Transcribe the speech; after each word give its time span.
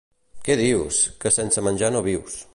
—Què 0.47 0.55
dius? 0.61 1.03
/ 1.07 1.15
—Que 1.21 1.35
sense 1.37 1.67
menjar 1.69 1.95
no 1.99 2.05
vius. 2.11 2.45